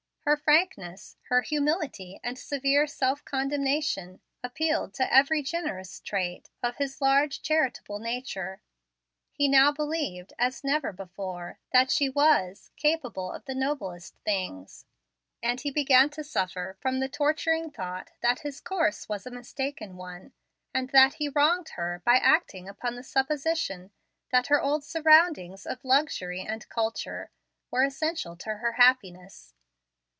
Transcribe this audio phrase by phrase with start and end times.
[0.23, 7.01] Her frankness, her humility and severe self condemnation, appealed to every generous trait of his
[7.01, 8.61] large, charitable nature.
[9.31, 14.85] He now believed, as never before, that she was "capable of the noblest things,"
[15.41, 19.97] and he began to suffer from the torturing thought that his course was a mistaken
[19.97, 20.33] one,
[20.71, 23.91] and that he wronged her by acting upon the supposition
[24.31, 27.31] that her old surroundings of luxury and culture
[27.71, 29.55] were essential to her happiness.